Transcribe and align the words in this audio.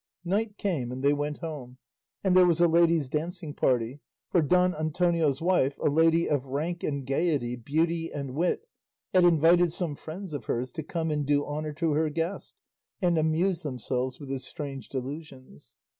Night 0.25 0.57
came 0.57 0.91
and 0.91 1.03
they 1.03 1.13
went 1.13 1.41
home, 1.41 1.77
and 2.23 2.35
there 2.35 2.47
was 2.47 2.59
a 2.59 2.67
ladies' 2.67 3.07
dancing 3.07 3.53
party, 3.53 3.99
for 4.31 4.41
Don 4.41 4.73
Antonio's 4.73 5.43
wife, 5.43 5.77
a 5.77 5.91
lady 5.91 6.27
of 6.27 6.47
rank 6.47 6.81
and 6.83 7.05
gaiety, 7.05 7.55
beauty 7.55 8.11
and 8.11 8.31
wit, 8.33 8.67
had 9.13 9.25
invited 9.25 9.71
some 9.71 9.93
friends 9.95 10.33
of 10.33 10.45
hers 10.45 10.71
to 10.71 10.81
come 10.81 11.11
and 11.11 11.27
do 11.27 11.45
honour 11.45 11.73
to 11.73 11.91
her 11.93 12.09
guest 12.09 12.55
and 12.99 13.15
amuse 13.15 13.61
themselves 13.61 14.19
with 14.19 14.31
his 14.31 14.43
strange 14.43 14.89
delusions. 14.89 15.77